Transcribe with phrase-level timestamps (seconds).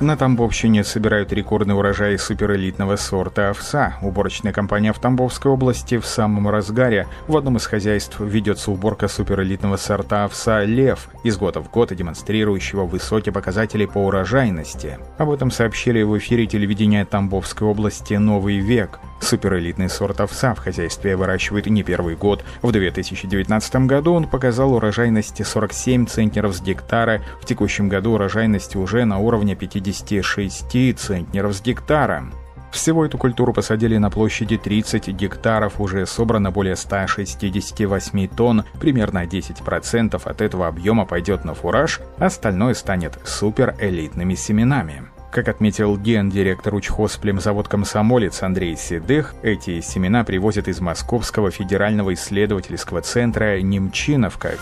[0.00, 3.98] На Тамбовщине собирают рекордный урожай суперэлитного сорта овса.
[4.00, 7.06] Уборочная компания в Тамбовской области в самом разгаре.
[7.28, 12.86] В одном из хозяйств ведется уборка суперэлитного сорта овса «Лев», из года в год демонстрирующего
[12.86, 14.98] высокие показатели по урожайности.
[15.18, 19.00] Об этом сообщили в эфире телевидения Тамбовской области «Новый век».
[19.20, 22.42] Суперэлитный сорт овса в хозяйстве выращивают не первый год.
[22.62, 27.20] В 2019 году он показал урожайность 47 центнеров с гектара.
[27.40, 29.54] В текущем году урожайность уже на уровне
[29.90, 32.24] 56 центнеров с гектара.
[32.70, 40.22] Всего эту культуру посадили на площади 30 гектаров, уже собрано более 168 тонн, примерно 10%
[40.24, 45.02] от этого объема пойдет на фураж, остальное станет суперэлитными семенами.
[45.32, 53.60] Как отметил гендиректор учхозплемзавод «Комсомолец» Андрей Седых, эти семена привозят из Московского федерального исследовательского центра
[53.60, 54.54] «Немчиновка».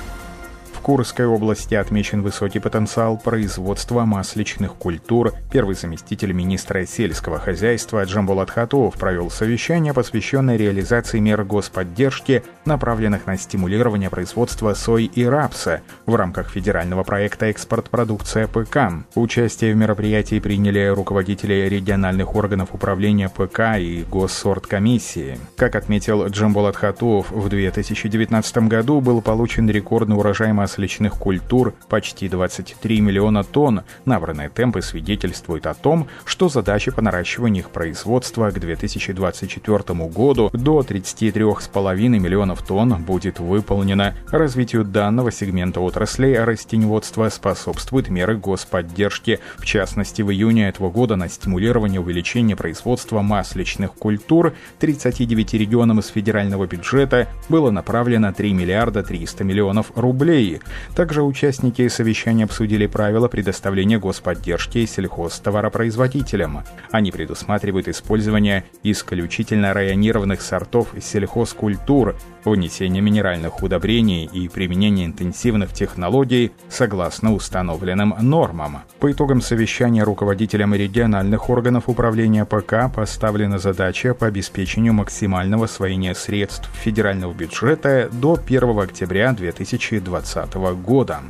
[0.79, 5.35] В Курской области отмечен высокий потенциал производства масличных культур.
[5.51, 13.37] Первый заместитель министра сельского хозяйства Джамбулат Хатуов провел совещание, посвященное реализации мер господдержки, направленных на
[13.37, 18.79] стимулирование производства сои и рапса в рамках федерального проекта «Экспорт продукция ПК».
[19.17, 25.39] Участие в мероприятии приняли руководители региональных органов управления ПК и Госсорткомиссии.
[25.57, 33.01] Как отметил Джамбулат Хатуов, в 2019 году был получен рекордный урожай масличных культур почти 23
[33.01, 33.85] миллиона тонн.
[34.05, 39.79] Набранные темпы свидетельствуют о том, что задача по наращиванию их производства к 2024
[40.11, 44.15] году до 33,5 миллионов тонн будет выполнена.
[44.31, 49.41] Развитию данного сегмента отраслей растеневодства способствуют меры господдержки.
[49.57, 56.09] В частности, в июне этого года на стимулирование увеличения производства масличных культур 39 регионам из
[56.09, 60.58] федерального бюджета было направлено 3 миллиарда 300 миллионов рублей.
[60.95, 66.65] Также участники совещания обсудили правила предоставления господдержки сельхозтоваропроизводителям.
[66.91, 72.17] Они предусматривают использование исключительно районированных сортов сельхозкультур,
[72.51, 78.81] внесение минеральных удобрений и применение интенсивных технологий согласно установленным нормам.
[79.01, 86.71] По итогам совещания руководителям региональных органов управления ПК поставлена задача по обеспечению максимального освоения средств
[86.75, 91.21] федерального бюджета до 1 октября 2020 года.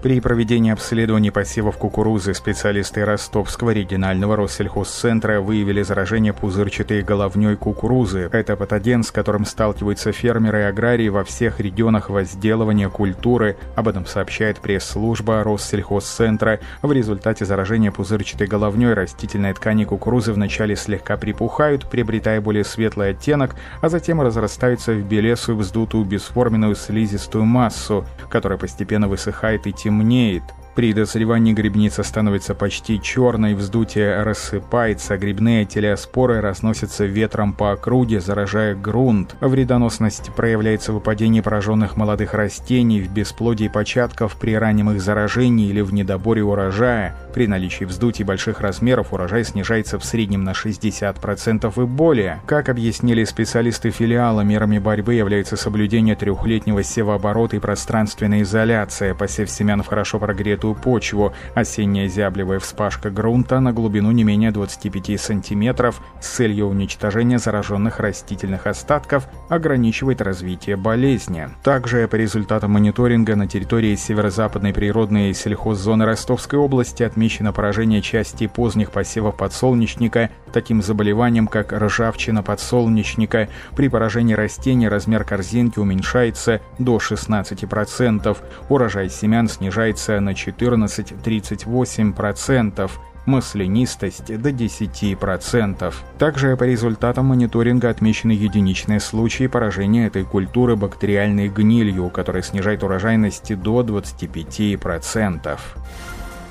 [0.00, 8.30] При проведении обследований посевов кукурузы специалисты Ростовского регионального Россельхозцентра выявили заражение пузырчатой головней кукурузы.
[8.32, 13.56] Это патоген, с которым сталкиваются фермеры и аграрии во всех регионах возделывания культуры.
[13.74, 16.60] Об этом сообщает пресс-служба Россельхозцентра.
[16.80, 23.56] В результате заражения пузырчатой головней растительные ткани кукурузы вначале слегка припухают, приобретая более светлый оттенок,
[23.80, 30.42] а затем разрастаются в белесую вздутую бесформенную слизистую массу, которая постепенно высыхает и темнеет темнеет,
[30.78, 38.76] при дозревании грибница становится почти черной, вздутие рассыпается, грибные телеоспоры разносятся ветром по округе, заражая
[38.76, 39.34] грунт.
[39.40, 45.80] Вредоносность проявляется в выпадении пораженных молодых растений, в бесплодии початков при раннем их заражении или
[45.80, 47.16] в недоборе урожая.
[47.34, 52.40] При наличии вздутий больших размеров урожай снижается в среднем на 60% и более.
[52.46, 59.82] Как объяснили специалисты филиала, мерами борьбы является соблюдение трехлетнего севооборота и пространственная изоляция, посев семян
[59.82, 61.32] в хорошо прогретую твердую почву.
[61.54, 68.66] Осенняя зяблевая вспашка грунта на глубину не менее 25 сантиметров с целью уничтожения зараженных растительных
[68.66, 71.48] остатков ограничивает развитие болезни.
[71.62, 78.90] Также по результатам мониторинга на территории северо-западной природной сельхоззоны Ростовской области отмечено поражение части поздних
[78.90, 83.48] посевов подсолнечника таким заболеванием, как ржавчина подсолнечника.
[83.76, 88.36] При поражении растений размер корзинки уменьшается до 16%,
[88.68, 92.90] урожай семян снижается на 4 14-38%,
[93.26, 95.94] маслянистость до 10%.
[96.18, 103.54] Также по результатам мониторинга отмечены единичные случаи поражения этой культуры бактериальной гнилью, которая снижает урожайность
[103.60, 105.58] до 25%.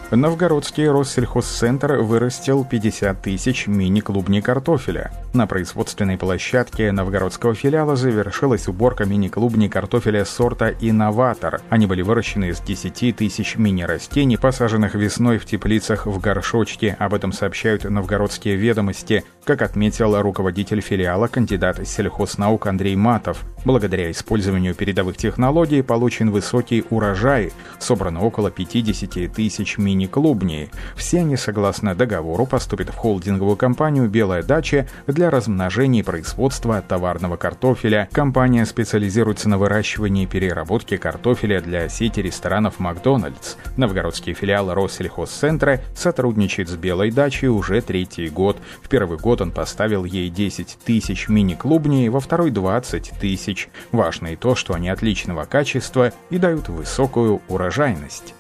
[0.10, 5.12] Новгородский Россельхозцентр вырастил 50 тысяч мини-клубней картофеля.
[5.34, 11.60] На производственной площадке новгородского филиала завершилась уборка мини-клубней картофеля сорта «Инноватор».
[11.70, 16.96] Они были выращены из 10 тысяч мини-растений, посаженных весной в теплицах в горшочке.
[17.00, 19.26] Об этом сообщают новгородские ведомости.
[19.48, 27.54] Как отметил руководитель филиала, кандидат сельхознаук Андрей Матов, благодаря использованию передовых технологий получен высокий урожай.
[27.80, 30.70] Собрано около 50 тысяч мини мини-клубней.
[30.98, 37.38] Все они, согласно договору, поступят в холдинговую компанию «Белая дача» для размножения и производства товарного
[37.38, 38.10] картофеля.
[38.12, 43.56] Компания специализируется на выращивании и переработке картофеля для сети ресторанов «Макдональдс».
[43.78, 48.58] Новгородский филиал Россельхозцентра сотрудничает с «Белой дачей» уже третий год.
[48.84, 53.70] В первый год он поставил ей 10 тысяч мини-клубней, во второй 20 тысяч.
[53.92, 58.34] Важно и то, что они отличного качества и дают высокую урожайность.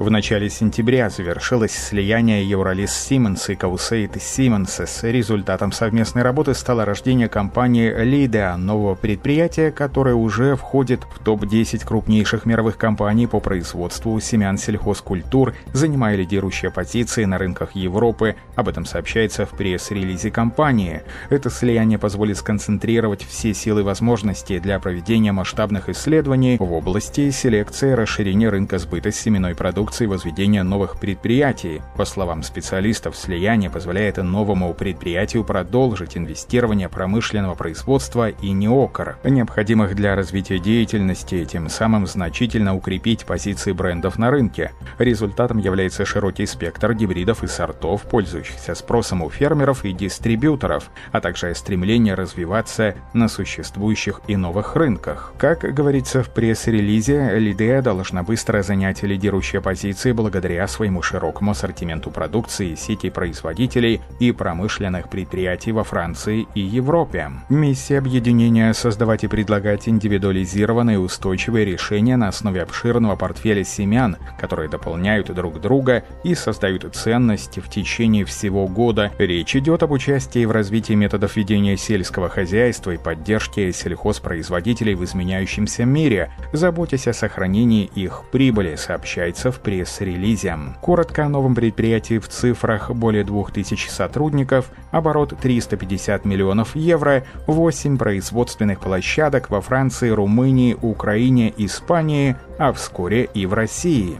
[0.00, 5.08] В начале сентября завершилось слияние Euralis Semences и Caussade Semences.
[5.08, 12.44] Результатом совместной работы стало рождение компании Lidea, нового предприятия, которое уже входит в топ-10 крупнейших
[12.44, 18.34] мировых компаний по производству семян сельхозкультур, занимая лидирующие позиции на рынках Европы.
[18.56, 21.02] Об этом сообщается в пресс-релизе компании.
[21.30, 27.92] Это слияние позволит сконцентрировать все силы и возможности для проведения масштабных исследований в области селекции
[27.92, 31.82] и расширения рынка сбыта семенной продукции продукции возведения новых предприятий.
[31.94, 40.16] По словам специалистов, слияние позволяет новому предприятию продолжить инвестирование промышленного производства и НИОКР, необходимых для
[40.16, 44.72] развития деятельности, тем самым значительно укрепить позиции брендов на рынке.
[44.96, 51.54] Результатом является широкий спектр гибридов и сортов, пользующихся спросом у фермеров и дистрибьюторов, а также
[51.54, 55.34] стремление развиваться на существующих и новых рынках.
[55.36, 62.12] Как говорится в пресс-релизе, Лидея должна быстро занять лидирующее позиции позиции благодаря своему широкому ассортименту
[62.12, 67.32] продукции, сети производителей и промышленных предприятий во Франции и Европе.
[67.48, 75.34] Миссия объединения– создавать и предлагать индивидуализированные устойчивые решения на основе обширного портфеля семян, которые дополняют
[75.34, 79.10] друг друга и создают ценность в течение всего года.
[79.18, 85.84] Речь идет об участии в развитии методов ведения сельского хозяйства и поддержке сельхозпроизводителей в изменяющемся
[85.84, 90.56] мире, заботясь о сохранении их прибыли, сообщается в пресс-релизе.
[90.80, 98.78] Коротко о новом предприятии в цифрах более 2000 сотрудников, оборот 350 миллионов евро, 8 производственных
[98.78, 104.16] площадок во Франции, Румынии, Украине, Испании, а вскоре и в России.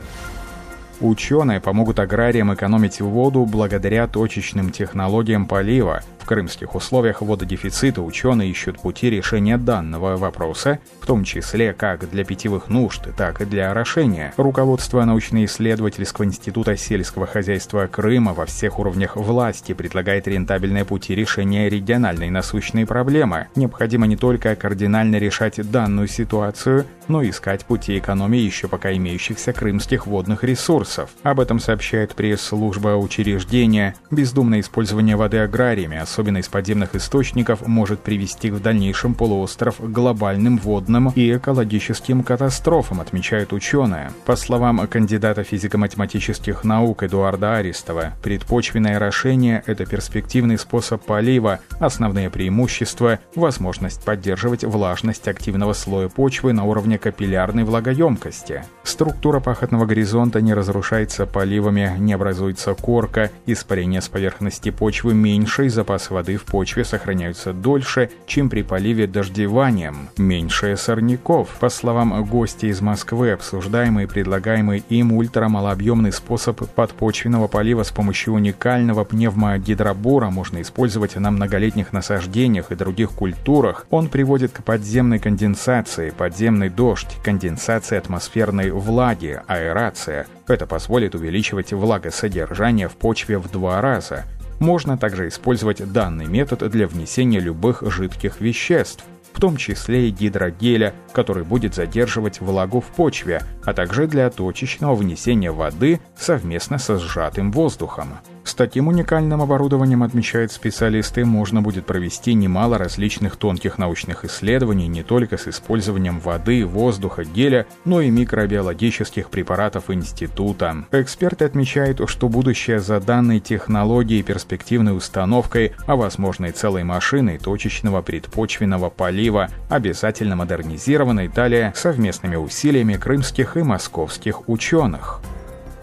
[1.01, 8.81] Ученые помогут аграриям экономить воду благодаря точечным технологиям полива– в крымских условиях вододефицита ученые ищут
[8.81, 14.33] пути решения данного вопроса, в том числе как для питьевых нужд, так и для орошения.
[14.39, 22.31] Руководство научно-исследовательского института сельского хозяйства Крыма во всех уровнях власти предлагает рентабельные пути решения региональной
[22.31, 23.49] насущной проблемы.
[23.55, 30.07] Необходимо не только кардинально решать данную ситуацию, но искать пути экономии еще пока имеющихся крымских
[30.07, 31.11] водных ресурсов.
[31.23, 33.95] Об этом сообщает пресс-служба учреждения.
[34.11, 40.59] Бездумное использование воды аграриями, особенно из подземных источников, может привести в дальнейшем полуостров к глобальным
[40.59, 44.13] водным и экологическим катастрофам, отмечают ученые.
[44.25, 53.19] По словам кандидата физико-математических наук Эдуарда Арестова, предпочвенное орошение– это перспективный способ полива, основные преимущества–
[53.35, 58.63] возможность поддерживать влажность активного слоя почвы на уровне капиллярной влагоемкости.
[58.85, 65.69] Структура пахотного горизонта не разрушается поливами, не образуется корка, испарение с поверхности почвы меньше и
[65.69, 70.09] запас запасы воды в почве сохраняются дольше, чем при поливе дождеванием.
[70.17, 71.49] Меньше сорняков.
[71.61, 78.35] По словам гостя из Москвы, обсуждаемый и предлагаемый им ультрамалообъемный способ подпочвенного полива с помощью
[78.35, 83.87] уникального пневмогидробора можно использовать на многолетних насаждениях и других культурах.
[83.91, 90.27] Он приводит к подземной конденсации, подземный дождь, конденсации атмосферной влаги, аэрация.
[90.47, 94.25] Это позволит увеличивать влагосодержание в почве в два раза.
[94.59, 100.95] Можно также использовать данный метод для внесения любых жидких веществ, в том числе и гидрогеля,
[101.13, 107.51] который будет задерживать влагу в почве, а также для точечного внесения воды совместно со сжатым
[107.51, 108.09] воздухом.
[108.45, 115.03] С таким уникальным оборудованием, отмечают специалисты, можно будет провести немало различных тонких научных исследований не
[115.03, 120.85] только с использованием воды, воздуха, геля, но и микробиологических препаратов института.
[120.93, 128.03] Эксперты отмечают, что будущее за данной технологией перспективной установкой, а возможно и целой машиной точечного
[128.03, 135.23] предпочвенного полива, обязательно модернизированной далее совместными усилиями крымских и московских ученых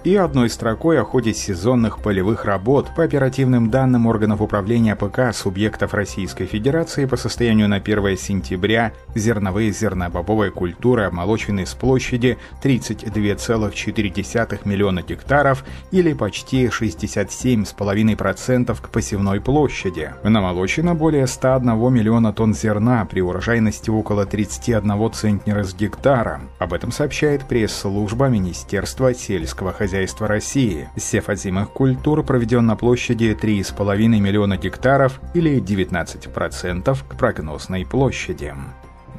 [0.03, 5.93] и одной строкой о ходе сезонных полевых работ по оперативным данным органов управления ПК субъектов
[5.93, 15.03] Российской Федерации по состоянию на 1 сентября зерновые зернобобовые культуры обмолочены с площади 32,4 миллиона
[15.03, 20.13] гектаров или почти 67,5% к посевной площади.
[20.24, 26.41] Намолочено более 101 миллиона тонн зерна при урожайности около 31 центнера с гектара.
[26.58, 30.88] Об этом сообщает пресс-служба Министерства сельского хозяйства хозяйства России.
[30.95, 38.53] Сев озимых культур проведен на площади 3,5 миллиона гектаров или 19% к прогнозной площади.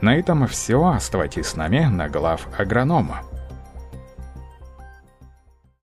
[0.00, 0.83] На этом все.
[0.83, 3.21] Оставайтесь с нами на глав агронома.